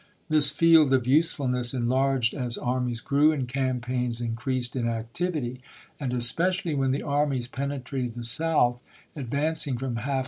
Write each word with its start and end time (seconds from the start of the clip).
This 0.29 0.49
field 0.49 0.91
of 0.93 1.05
use 1.05 1.31
fulness 1.31 1.75
enlarged 1.75 2.33
as 2.33 2.57
armies 2.57 3.01
grew 3.01 3.31
and 3.31 3.47
campaigns 3.47 4.19
increased 4.19 4.75
in 4.75 4.87
activity; 4.87 5.61
and 5.99 6.11
especially 6.11 6.73
when 6.73 6.89
the 6.89 7.03
armies 7.03 7.47
penetrated 7.47 8.15
the 8.15 8.23
South, 8.23 8.81
advancing 9.15 9.77
from 9.77 9.77
half 9.77 9.77
396 9.77 9.77
ABRAHAM 9.77 9.85
LINCOLN 9.85 10.01
ch. 10.01 10.05
XXII. 10.05 10.19